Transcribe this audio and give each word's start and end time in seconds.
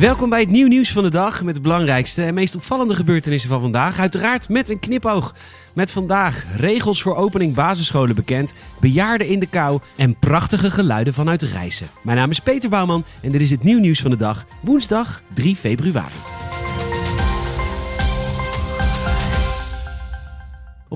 Welkom 0.00 0.28
bij 0.28 0.40
het 0.40 0.50
nieuw 0.50 0.66
nieuws 0.66 0.92
van 0.92 1.02
de 1.02 1.10
dag 1.10 1.42
met 1.42 1.54
de 1.54 1.60
belangrijkste 1.60 2.22
en 2.22 2.34
meest 2.34 2.56
opvallende 2.56 2.94
gebeurtenissen 2.94 3.50
van 3.50 3.60
vandaag. 3.60 3.98
Uiteraard 3.98 4.48
met 4.48 4.68
een 4.68 4.78
knipoog. 4.78 5.34
Met 5.74 5.90
vandaag 5.90 6.44
regels 6.56 7.02
voor 7.02 7.16
opening 7.16 7.54
basisscholen 7.54 8.14
bekend, 8.14 8.54
bejaarden 8.80 9.28
in 9.28 9.38
de 9.38 9.46
kou 9.46 9.80
en 9.96 10.18
prachtige 10.18 10.70
geluiden 10.70 11.14
vanuit 11.14 11.42
Reizen. 11.42 11.86
Mijn 12.02 12.16
naam 12.16 12.30
is 12.30 12.40
Peter 12.40 12.68
Bouwman 12.68 13.04
en 13.22 13.30
dit 13.30 13.40
is 13.40 13.50
het 13.50 13.62
nieuw 13.62 13.78
nieuws 13.78 14.00
van 14.00 14.10
de 14.10 14.16
dag, 14.16 14.46
woensdag 14.60 15.22
3 15.34 15.56
februari. 15.56 16.45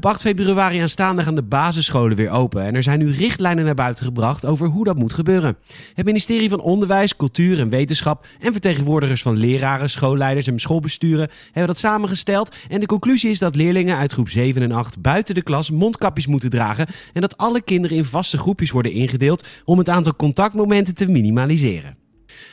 Op 0.00 0.06
8 0.06 0.20
februari 0.20 0.78
aanstaande 0.78 1.22
gaan 1.22 1.34
de 1.34 1.42
basisscholen 1.42 2.16
weer 2.16 2.30
open 2.30 2.62
en 2.62 2.74
er 2.74 2.82
zijn 2.82 2.98
nu 2.98 3.12
richtlijnen 3.12 3.64
naar 3.64 3.74
buiten 3.74 4.04
gebracht 4.04 4.46
over 4.46 4.66
hoe 4.66 4.84
dat 4.84 4.96
moet 4.96 5.12
gebeuren. 5.12 5.56
Het 5.94 6.06
ministerie 6.06 6.48
van 6.48 6.60
Onderwijs, 6.60 7.16
Cultuur 7.16 7.58
en 7.58 7.68
Wetenschap 7.68 8.26
en 8.38 8.52
vertegenwoordigers 8.52 9.22
van 9.22 9.36
leraren, 9.36 9.90
schoolleiders 9.90 10.46
en 10.46 10.58
schoolbesturen 10.58 11.30
hebben 11.44 11.66
dat 11.66 11.78
samengesteld 11.78 12.56
en 12.68 12.80
de 12.80 12.86
conclusie 12.86 13.30
is 13.30 13.38
dat 13.38 13.56
leerlingen 13.56 13.96
uit 13.96 14.12
groep 14.12 14.28
7 14.28 14.62
en 14.62 14.72
8 14.72 15.00
buiten 15.00 15.34
de 15.34 15.42
klas 15.42 15.70
mondkapjes 15.70 16.26
moeten 16.26 16.50
dragen 16.50 16.86
en 17.12 17.20
dat 17.20 17.36
alle 17.36 17.62
kinderen 17.62 17.96
in 17.96 18.04
vaste 18.04 18.38
groepjes 18.38 18.70
worden 18.70 18.92
ingedeeld 18.92 19.46
om 19.64 19.78
het 19.78 19.88
aantal 19.88 20.16
contactmomenten 20.16 20.94
te 20.94 21.06
minimaliseren. 21.06 21.99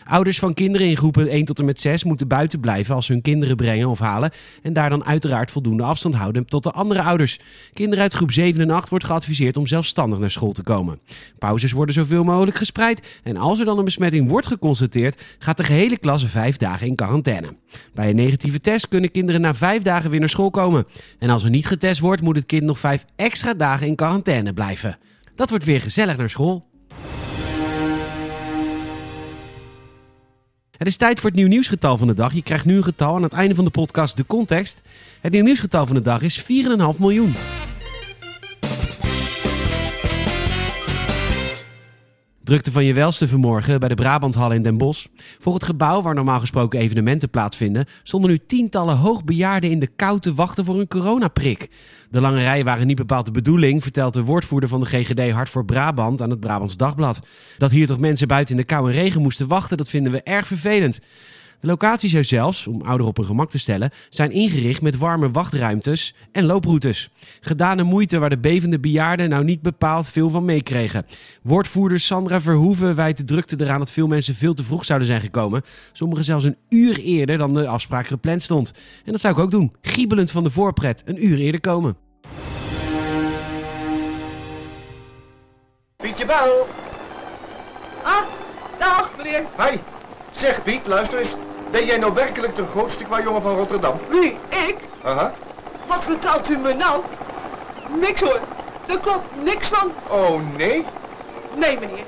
Ouders 0.04 0.40
van 0.40 0.54
kinderen 0.54 0.88
in 0.88 0.98
groepen 0.98 1.28
1 1.28 1.46
tot 1.46 1.60
en 1.60 1.66
met 1.66 1.82
6 1.82 2.04
moeten 2.04 2.28
buiten 2.28 2.60
blijven 2.60 2.96
als 2.96 3.06
ze 3.06 3.12
hun 3.12 3.22
kinderen 3.22 3.56
brengen 3.56 3.88
of 3.88 4.00
halen 4.00 4.32
en 4.62 4.74
daar 4.74 4.90
dan 4.90 5.06
uiteraard 5.06 5.52
voldoende 5.52 5.84
afstand 5.84 6.16
houden 6.16 6.46
tot 6.46 6.64
de 6.64 6.72
andere 6.72 7.02
ouders. 7.02 7.40
Kinderen 7.74 8.04
uit 8.04 8.14
groep 8.14 8.32
7 8.32 8.62
en 8.62 8.70
8 8.70 8.90
wordt 8.90 9.06
geadviseerd 9.06 9.58
om 9.58 9.68
zelfstandig 9.68 10.20
naar 10.20 10.32
school 10.32 10.52
te 10.52 10.64
komen. 10.64 11.00
Pauzes 11.40 11.72
worden 11.72 11.96
zoveel 11.96 12.24
mogelijk 12.24 12.58
gespreid 12.58 13.20
en 13.24 13.38
als 13.38 13.60
er 13.60 13.66
dan 13.66 13.78
een 13.78 13.86
besmetting 13.86 14.30
wordt 14.30 14.48
geconstateerd, 14.48 15.22
gaat 15.40 15.58
de 15.58 15.64
gehele 15.64 15.98
klas 15.98 16.26
vijf 16.26 16.58
dagen 16.58 16.88
in 16.88 16.96
quarantaine. 16.96 17.56
Bij 17.94 18.10
een 18.10 18.16
negatieve 18.16 18.60
test 18.60 18.88
kunnen 18.88 19.12
kinderen 19.12 19.42
na 19.42 19.54
vijf 19.54 19.82
dagen 19.82 20.10
weer 20.10 20.20
naar 20.20 20.30
school 20.30 20.50
komen. 20.50 20.86
En 21.20 21.30
als 21.30 21.44
er 21.44 21.50
niet 21.50 21.66
getest 21.66 22.00
wordt, 22.00 22.22
moet 22.22 22.36
het 22.36 22.46
kind 22.46 22.64
nog 22.64 22.80
vijf 22.80 23.06
extra 23.16 23.54
dagen 23.54 23.88
in 23.88 23.96
quarantaine 23.96 24.54
blijven. 24.54 24.98
Dat 25.36 25.50
wordt 25.50 25.66
weer 25.66 25.82
gezellig 25.82 26.18
naar 26.18 26.30
school. 26.30 26.66
Het 30.78 30.88
is 30.88 30.98
tijd 30.98 31.20
voor 31.20 31.30
het 31.30 31.40
nieuw 31.40 31.48
nieuwsgetal 31.48 31.98
van 31.98 32.08
de 32.08 32.14
dag. 32.14 32.34
Je 32.34 32.44
krijgt 32.44 32.66
nu 32.66 32.78
een 32.78 32.84
getal 32.84 33.16
aan 33.16 33.24
het 33.24 33.34
einde 33.34 33.56
van 33.56 33.66
de 33.66 33.72
podcast 33.72 34.18
de 34.18 34.26
context. 34.26 34.82
Het 35.22 35.32
nieuw 35.32 35.44
nieuwsgetal 35.44 35.86
van 35.86 35.96
de 35.96 36.02
dag 36.02 36.22
is 36.22 36.42
4,5 36.42 36.48
miljoen. 37.00 37.34
Drukte 42.48 42.72
van 42.72 42.86
je 42.86 42.94
welste 42.94 43.28
vanmorgen 43.28 43.80
bij 43.80 43.90
de 43.90 43.96
Brabanthal 43.96 44.52
in 44.52 44.62
Den 44.62 44.78
Bosch. 44.78 45.06
Voor 45.40 45.54
het 45.54 45.64
gebouw 45.64 46.02
waar 46.02 46.16
normaal 46.16 46.40
gesproken 46.40 46.80
evenementen 46.80 47.30
plaatsvinden, 47.30 47.86
stonden 48.04 48.30
nu 48.30 48.38
tientallen 48.38 48.98
hoogbejaarden 48.98 49.70
in 49.70 49.80
de 49.80 49.88
kou 49.88 50.20
te 50.20 50.34
wachten 50.34 50.66
voor 50.66 50.76
hun 50.76 50.88
coronaprik. 50.88 51.70
De 52.10 52.22
lange 52.22 52.40
rijen 52.42 52.66
waren 52.66 52.88
niet 52.88 52.98
bepaald 52.98 53.26
de 53.26 53.32
bedoeling, 53.32 53.84
vertelt 53.84 54.14
de 54.14 54.24
woordvoerder 54.24 54.70
van 54.70 54.80
de 54.80 54.86
GGD 54.86 55.32
Hart 55.32 55.50
voor 55.50 55.66
Brabant 55.66 56.22
aan 56.22 56.30
het 56.30 56.40
Brabants 56.40 56.78
Dagblad. 56.78 57.20
Dat 57.58 57.72
hier 57.72 57.88
toch 57.88 58.00
mensen 58.00 58.28
buiten 58.28 58.56
in 58.56 58.62
de 58.62 58.68
kou 58.68 58.88
en 58.88 58.94
regen 58.94 59.22
moesten 59.22 59.48
wachten, 59.48 59.78
dat 59.78 59.90
vinden 59.90 60.12
we 60.12 60.24
erg 60.24 60.48
vervelend. 60.48 61.00
De 61.60 61.68
locaties 61.68 62.14
er 62.14 62.26
zelfs, 62.26 62.68
om 62.68 62.82
ouderen 62.82 63.08
op 63.08 63.18
hun 63.18 63.26
gemak 63.26 63.50
te 63.50 63.58
stellen, 63.58 63.92
zijn 64.10 64.32
ingericht 64.32 64.82
met 64.82 64.98
warme 64.98 65.32
wachtruimtes 65.32 66.16
en 66.32 66.46
looproutes. 66.46 67.10
Gedane 67.42 67.84
moeite 67.84 68.20
waar 68.20 68.30
de 68.30 68.38
bevende 68.38 68.80
bejaarden 68.80 69.30
nou 69.30 69.44
niet 69.44 69.62
bepaald 69.62 70.08
veel 70.08 70.30
van 70.30 70.46
meekregen. 70.46 71.06
Woordvoerder 71.42 72.00
Sandra 72.00 72.42
Verhoeven 72.42 72.96
wijt 72.96 73.18
de 73.18 73.24
drukte 73.24 73.56
eraan 73.60 73.80
dat 73.80 73.92
veel 73.92 74.08
mensen 74.08 74.36
veel 74.36 74.54
te 74.54 74.64
vroeg 74.64 74.86
zouden 74.86 75.08
zijn 75.08 75.22
gekomen. 75.22 75.62
Sommigen 75.94 76.24
zelfs 76.24 76.44
een 76.44 76.58
uur 76.70 77.00
eerder 77.00 77.38
dan 77.38 77.54
de 77.54 77.68
afspraak 77.68 78.08
gepland 78.08 78.42
stond. 78.42 78.72
En 79.06 79.12
dat 79.12 79.22
zou 79.22 79.34
ik 79.34 79.40
ook 79.40 79.52
doen. 79.52 79.76
Giebelend 79.82 80.32
van 80.32 80.44
de 80.44 80.52
voorpret, 80.52 81.02
een 81.06 81.26
uur 81.26 81.38
eerder 81.38 81.62
komen. 81.62 81.98
Pietje 85.96 86.26
Bel. 86.26 86.68
Ah, 88.04 88.24
dag 88.80 89.14
meneer. 89.18 89.46
Hi. 89.58 89.78
Zeg 90.32 90.64
Piet, 90.64 90.88
luister 90.88 91.20
eens. 91.20 91.36
Ben 91.72 91.86
jij 91.86 91.98
nou 91.98 92.14
werkelijk 92.14 92.56
de 92.56 92.66
grootste 92.66 93.04
kwajongen 93.04 93.42
van 93.42 93.56
Rotterdam? 93.56 94.00
Wie? 94.10 94.38
Ik? 94.50 94.76
Aha. 95.04 95.34
Wat 95.88 96.06
vertelt 96.06 96.50
u 96.50 96.58
me 96.58 96.74
nou? 96.74 97.04
Niks 98.00 98.22
hoor. 98.22 98.40
Er 98.88 99.00
klopt 99.00 99.44
niks 99.44 99.68
van. 99.68 99.92
Oh 100.10 100.42
nee? 100.58 100.86
Nee 101.60 101.80
meneer. 101.80 102.06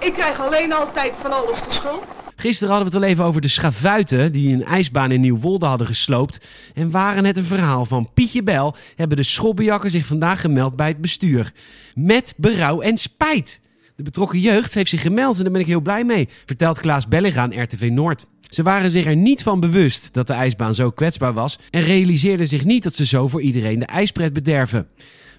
Ik 0.00 0.12
krijg 0.12 0.40
alleen 0.40 0.72
altijd 0.72 1.16
van 1.16 1.32
alles 1.32 1.62
de 1.62 1.70
schuld. 1.70 2.04
Gisteren 2.36 2.74
hadden 2.74 2.90
we 2.90 2.96
het 2.96 3.04
al 3.04 3.10
even 3.10 3.24
over 3.24 3.40
de 3.40 3.48
schavuiten 3.48 4.32
die 4.32 4.54
een 4.54 4.64
ijsbaan 4.64 5.10
in 5.10 5.20
Nieuwwolde 5.20 5.66
hadden 5.66 5.86
gesloopt. 5.86 6.46
En 6.74 6.90
waren 6.90 7.24
het 7.24 7.36
een 7.36 7.44
verhaal 7.44 7.86
van 7.86 8.10
Pietje 8.14 8.42
Bel, 8.42 8.76
hebben 8.96 9.16
de 9.16 9.22
schobbejakken 9.22 9.90
zich 9.90 10.06
vandaag 10.06 10.40
gemeld 10.40 10.76
bij 10.76 10.88
het 10.88 11.00
bestuur. 11.00 11.52
Met 11.94 12.34
berouw 12.36 12.80
en 12.80 12.96
spijt. 12.96 13.60
De 13.96 14.02
betrokken 14.02 14.38
jeugd 14.38 14.74
heeft 14.74 14.90
zich 14.90 15.02
gemeld 15.02 15.36
en 15.36 15.42
daar 15.42 15.52
ben 15.52 15.60
ik 15.60 15.66
heel 15.66 15.80
blij 15.80 16.04
mee, 16.04 16.28
vertelt 16.46 16.80
Klaas 16.80 17.08
Bellinga 17.08 17.42
aan 17.42 17.62
RTV 17.62 17.88
Noord. 17.92 18.26
Ze 18.50 18.62
waren 18.62 18.90
zich 18.90 19.06
er 19.06 19.16
niet 19.16 19.42
van 19.42 19.60
bewust 19.60 20.12
dat 20.12 20.26
de 20.26 20.32
ijsbaan 20.32 20.74
zo 20.74 20.90
kwetsbaar 20.90 21.32
was 21.32 21.58
en 21.70 21.80
realiseerden 21.80 22.48
zich 22.48 22.64
niet 22.64 22.82
dat 22.82 22.94
ze 22.94 23.06
zo 23.06 23.28
voor 23.28 23.42
iedereen 23.42 23.78
de 23.78 23.86
ijspret 23.86 24.32
bederven. 24.32 24.88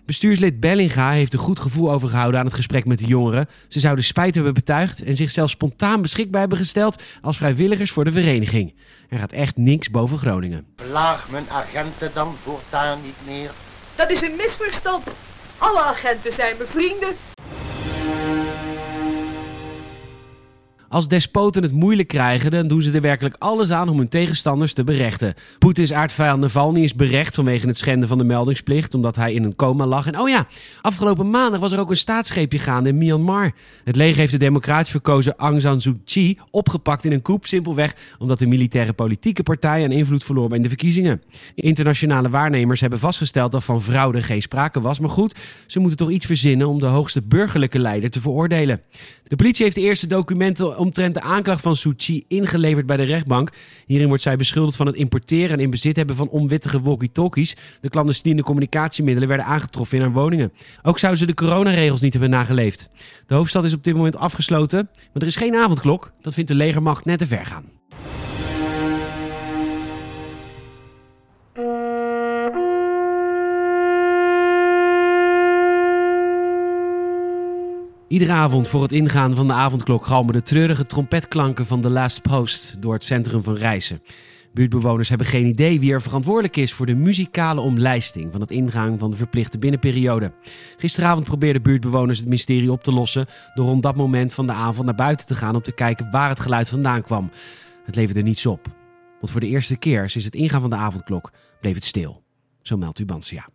Bestuurslid 0.06 0.60
Bellinga 0.60 1.12
heeft 1.12 1.34
een 1.34 1.40
goed 1.40 1.60
gevoel 1.60 1.92
overgehouden 1.92 2.40
aan 2.40 2.46
het 2.46 2.56
gesprek 2.56 2.86
met 2.86 3.00
de 3.00 3.06
jongeren. 3.06 3.50
Ze 3.68 3.80
zouden 3.80 4.04
spijt 4.04 4.36
hebben 4.36 4.54
betuigd 4.54 5.04
en 5.04 5.16
zichzelf 5.16 5.50
spontaan 5.50 6.02
beschikbaar 6.02 6.40
hebben 6.40 6.58
gesteld 6.58 7.02
als 7.22 7.38
vrijwilligers 7.38 7.92
voor 7.92 8.04
de 8.04 8.12
vereniging. 8.12 8.74
Er 9.10 9.20
gaat 9.20 9.32
echt 9.32 9.58
niks 9.58 9.90
boven 9.90 10.18
Groningen. 10.18 10.66
Plaag 10.76 11.30
mijn 11.30 11.50
agenten 11.50 12.12
dan 12.14 12.36
voortaan 12.44 13.00
niet 13.04 13.16
meer. 13.26 13.52
Dat 13.96 14.12
is 14.12 14.22
een 14.22 14.36
misverstand. 14.38 15.16
Alle 15.58 15.82
agenten 15.82 16.34
zijn 16.34 16.58
mijn 16.58 16.70
vrienden. 16.70 17.31
Als 20.91 21.07
despoten 21.07 21.63
het 21.63 21.74
moeilijk 21.74 22.07
krijgen, 22.07 22.52
dan 22.52 22.68
doen 22.68 22.81
ze 22.81 22.91
er 22.91 23.02
werkelijk 23.02 23.35
alles 23.40 23.72
aan 23.72 23.90
om 23.90 23.97
hun 23.97 24.09
tegenstanders 24.09 24.74
te 24.74 24.84
berechten. 24.84 25.34
Poetins 25.59 25.94
aardvijand 25.94 26.41
Navalny 26.41 26.84
is 26.84 26.96
berecht 26.96 27.35
vanwege 27.35 27.68
het 27.68 27.78
schenden 27.78 28.07
van 28.07 28.18
de 28.18 28.24
meldingsplicht, 28.24 28.94
omdat 28.94 29.16
hij 29.16 29.34
in 29.34 29.44
een 29.44 29.56
coma 29.56 29.85
lag. 29.85 30.07
En 30.07 30.19
oh 30.19 30.29
ja, 30.29 30.47
afgelopen 30.81 31.29
maandag 31.29 31.59
was 31.59 31.72
er 31.72 31.79
ook 31.79 31.90
een 31.90 31.96
staatsgreepje 31.96 32.59
gaande 32.59 32.90
in 32.90 32.97
Myanmar. 32.97 33.52
Het 33.84 33.96
leger 33.96 34.18
heeft 34.18 34.31
de 34.31 34.38
democratisch 34.38 34.91
verkozen 34.91 35.35
Aung 35.38 35.62
San 35.62 35.81
Suu 35.81 35.97
Kyi 36.06 36.38
opgepakt 36.50 37.06
in 37.06 37.12
een 37.12 37.22
coup, 37.22 37.46
simpelweg 37.46 37.96
omdat 38.19 38.40
de 38.40 38.47
militaire 38.47 38.94
politieke 38.94 39.44
partij 39.44 39.84
aan 39.84 39.91
invloed 39.91 40.23
verloor 40.23 40.56
in 40.56 40.62
de 40.62 40.68
verkiezingen. 40.68 41.22
Internationale 41.56 42.29
waarnemers 42.29 42.81
hebben 42.81 43.00
vastgesteld 43.00 43.52
dat 43.52 43.63
van 43.63 43.81
fraude 43.81 44.22
geen 44.22 44.41
sprake 44.41 44.81
was, 44.81 45.00
maar 45.00 45.09
goed, 45.09 45.35
ze 45.68 45.79
moeten 45.79 45.97
toch 45.97 46.09
iets 46.09 46.25
verzinnen 46.25 46.68
om 46.68 46.79
de 46.79 46.85
hoogste 46.85 47.22
burgerlijke 47.22 47.79
leider 47.79 48.09
te 48.09 48.22
veroordelen. 48.22 48.81
De 49.23 49.38
politie 49.38 49.63
heeft 49.63 49.75
de 49.75 49.81
eerste 49.81 50.08
documenten 50.08 50.78
omtrent 50.81 51.14
de 51.14 51.22
aanklacht 51.22 51.62
van 51.62 51.75
Suu 51.75 52.24
ingeleverd 52.28 52.86
bij 52.86 52.97
de 52.97 53.03
rechtbank. 53.03 53.52
Hierin 53.86 54.08
wordt 54.08 54.24
zij 54.24 54.38
beschuldigd 54.38 54.78
van 54.78 54.86
het 54.86 54.96
importeren 54.96 55.50
en 55.50 55.59
in 55.59 55.69
bezit 55.69 55.96
hebben 55.96 56.16
van 56.16 56.30
onwittige 56.30 56.81
walkie-talkies. 56.81 57.56
De 57.81 57.90
clandestine 57.90 58.44
communicatiemiddelen 58.44 59.28
werden 59.30 59.46
aangetroffen 59.46 59.97
in 59.97 60.03
haar 60.03 60.14
woningen. 60.14 60.53
Ook 60.81 61.00
zouden 61.00 61.22
ze 61.22 61.28
de 61.28 61.34
coronaregels 61.34 62.02
niet 62.02 62.14
hebben 62.14 62.30
nageleefd. 62.31 62.90
De 63.28 63.34
hoofdstad 63.34 63.64
is 63.64 63.74
op 63.74 63.84
dit 63.84 63.96
moment 63.96 64.18
afgesloten, 64.18 64.90
maar 64.94 65.22
er 65.22 65.28
is 65.28 65.36
geen 65.36 65.56
avondklok. 65.56 66.12
Dat 66.22 66.34
vindt 66.34 66.50
de 66.50 66.56
legermacht 66.56 67.06
net 67.06 67.20
te 67.20 67.28
ver 67.28 67.46
gaan. 67.46 67.66
Iedere 78.12 78.32
avond 78.32 78.68
voor 78.68 78.82
het 78.82 78.92
ingaan 78.92 79.36
van 79.36 79.48
de 79.48 79.54
avondklok 79.54 80.06
galmen 80.06 80.34
de 80.34 80.42
treurige 80.42 80.86
trompetklanken 80.86 81.66
van 81.66 81.82
The 81.82 81.90
Last 81.90 82.22
Post 82.22 82.82
door 82.82 82.94
het 82.94 83.06
centrum 83.06 83.44
van 83.44 83.56
Rijssen. 83.56 84.02
Buurtbewoners 84.53 85.09
hebben 85.09 85.28
geen 85.28 85.46
idee 85.46 85.80
wie 85.80 85.94
er 85.94 86.02
verantwoordelijk 86.02 86.58
is 86.58 86.74
voor 86.74 86.85
de 86.85 86.96
muzikale 86.96 87.62
omlijsting 87.62 88.32
van 88.32 88.41
het 88.41 88.52
ingang 88.52 89.00
van 89.00 89.12
de 89.12 89.18
verplichte 89.18 89.59
binnenperiode. 89.59 90.32
Gisteravond 90.78 91.26
probeerden 91.26 91.62
buurtbewoners 91.62 92.20
het 92.20 92.28
mysterie 92.28 92.72
op 92.72 92.84
te 92.84 92.94
lossen 92.94 93.26
door 93.53 93.66
rond 93.66 93.84
dat 93.84 93.96
moment 93.96 94.34
van 94.34 94.47
de 94.47 94.53
avond 94.53 94.85
naar 94.85 94.96
buiten 94.96 95.28
te 95.28 95.35
gaan 95.35 95.56
om 95.56 95.62
te 95.62 95.72
kijken 95.72 96.12
waar 96.12 96.30
het 96.30 96.40
geluid 96.40 96.70
vandaan 96.70 97.02
kwam. 97.02 97.32
Het 97.85 97.96
leverde 97.96 98.22
niets 98.22 98.46
op, 98.46 98.68
want 99.20 99.32
voor 99.32 99.41
de 99.41 99.47
eerste 99.47 99.76
keer 99.76 100.09
sinds 100.09 100.26
het 100.26 100.35
ingaan 100.35 100.62
van 100.62 100.70
de 100.70 100.76
avondklok 100.76 101.32
bleef 101.62 101.76
het 101.76 101.85
stil. 101.85 102.24
Zo 102.62 102.78
meldt 102.78 103.00
Ubantia. 103.00 103.47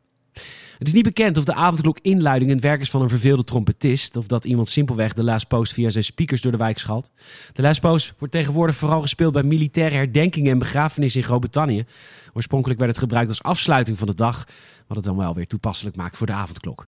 Het 0.79 0.87
is 0.87 0.93
niet 0.93 1.03
bekend 1.05 1.37
of 1.37 1.45
de 1.45 1.55
avondklok 1.55 1.99
inluiding 2.03 2.51
een 2.51 2.61
werk 2.61 2.81
is 2.81 2.91
van 2.91 3.03
een 3.03 3.09
verveelde 3.09 3.45
trompetist 3.45 4.17
of 4.17 4.27
dat 4.27 4.45
iemand 4.45 4.69
simpelweg 4.69 5.15
de 5.15 5.25
Last 5.25 5.49
Post 5.49 5.73
via 5.73 5.91
zijn 5.91 6.05
speakers 6.05 6.41
door 6.41 6.53
de 6.53 6.59
wijk 6.59 6.79
schalt. 6.79 7.11
De 7.53 7.63
Last 7.63 7.81
Post 7.81 8.15
wordt 8.19 8.35
tegenwoordig 8.35 8.77
vooral 8.77 9.01
gespeeld 9.01 9.33
bij 9.33 9.43
militaire 9.43 9.95
herdenkingen 9.95 10.53
en 10.53 10.59
begrafenissen 10.59 11.21
in 11.21 11.27
Groot-Brittannië. 11.27 11.85
Oorspronkelijk 12.33 12.79
werd 12.79 12.91
het 12.91 13.01
gebruikt 13.01 13.29
als 13.29 13.43
afsluiting 13.43 13.99
van 13.99 14.07
de 14.07 14.15
dag, 14.15 14.47
wat 14.87 14.97
het 14.97 15.07
dan 15.07 15.17
wel 15.17 15.35
weer 15.35 15.47
toepasselijk 15.47 15.97
maakt 15.97 16.17
voor 16.17 16.27
de 16.27 16.33
avondklok. 16.33 16.87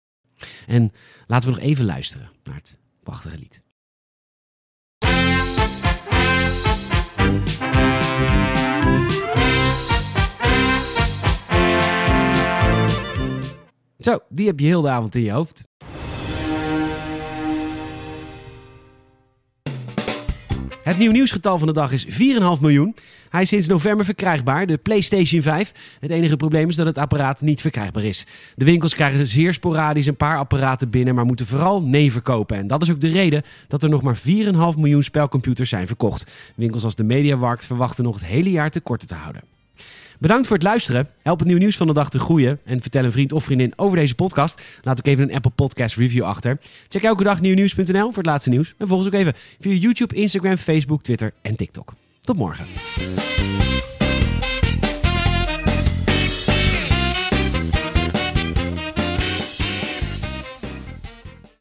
En 0.68 0.92
laten 1.28 1.50
we 1.50 1.56
nog 1.56 1.64
even 1.64 1.86
luisteren 1.86 2.30
naar 2.44 2.56
het 2.56 2.78
prachtige 3.04 3.38
lied. 3.38 3.62
Zo, 14.08 14.20
die 14.30 14.48
heb 14.48 14.60
je 14.60 14.66
heel 14.66 14.82
de 14.82 14.90
avond 14.90 15.16
in 15.16 15.22
je 15.22 15.32
hoofd. 15.32 15.64
Het 20.84 20.98
nieuw 20.98 21.12
nieuwsgetal 21.12 21.58
van 21.58 21.68
de 21.68 21.74
dag 21.74 21.92
is 21.92 22.06
4,5 22.06 22.12
miljoen. 22.62 22.96
Hij 23.30 23.42
is 23.42 23.50
sinds 23.50 23.68
november 23.68 24.06
verkrijgbaar, 24.06 24.66
de 24.66 24.78
PlayStation 24.78 25.42
5. 25.42 25.72
Het 26.00 26.12
enige 26.12 26.38
probleem 26.38 26.70
is 26.70 26.76
dat 26.76 26.86
het 26.86 26.98
apparaat 26.98 27.42
niet 27.42 27.62
verkrijgbaar 27.62 28.04
is. 28.04 28.26
De 28.56 28.66
winkels 28.66 28.96
krijgen 28.96 29.28
zeer 29.28 29.54
sporadisch 29.54 30.06
een 30.06 30.18
paar 30.18 30.38
apparaten 30.38 30.90
binnen, 30.90 31.16
maar 31.16 31.26
moeten 31.26 31.46
vooral 31.46 31.82
nee 31.82 32.12
verkopen. 32.12 32.58
En 32.58 32.68
dat 32.68 32.82
is 32.82 32.92
ook 32.92 33.02
de 33.02 33.12
reden 33.12 33.44
dat 33.68 33.84
er 33.84 33.90
nog 33.90 34.02
maar 34.02 34.18
4,5 34.18 34.24
miljoen 34.78 35.04
spelcomputers 35.04 35.70
zijn 35.70 35.88
verkocht. 35.88 36.32
Winkels 36.56 36.84
als 36.84 36.96
de 36.96 37.04
Mediamarkt 37.04 37.66
verwachten 37.66 38.04
nog 38.04 38.16
het 38.16 38.26
hele 38.26 38.52
jaar 38.52 38.70
tekorten 38.70 39.08
te 39.08 39.16
houden. 39.16 39.57
Bedankt 40.18 40.48
voor 40.48 40.56
het 40.56 40.66
luisteren. 40.66 41.10
Help 41.22 41.40
het 41.40 41.48
nieuw 41.48 41.58
nieuws 41.58 41.78
van 41.78 41.88
de 41.88 41.94
dag 41.94 42.10
te 42.10 42.20
groeien. 42.20 42.60
En 42.66 42.82
vertel 42.82 43.04
een 43.04 43.12
vriend 43.12 43.32
of 43.32 43.44
vriendin 43.44 43.74
over 43.76 43.98
deze 43.98 44.16
podcast. 44.16 44.62
Laat 44.82 44.98
ook 44.98 45.06
even 45.06 45.24
een 45.24 45.36
Apple 45.36 45.52
Podcast 45.52 45.96
review 45.96 46.24
achter. 46.24 46.60
Check 46.90 47.04
elke 47.04 47.24
dag 47.24 47.42
nieuwnieuws.nl 47.42 48.06
voor 48.06 48.18
het 48.18 48.26
laatste 48.26 48.50
nieuws. 48.50 48.74
En 48.78 48.88
volg 48.88 49.00
ons 49.00 49.08
ook 49.08 49.20
even 49.20 49.34
via 49.60 49.74
YouTube, 49.74 50.16
Instagram, 50.16 50.58
Facebook, 50.58 51.04
Twitter 51.04 51.34
en 51.42 51.56
TikTok. 51.56 51.94
Tot 52.22 52.38
morgen. 52.38 52.66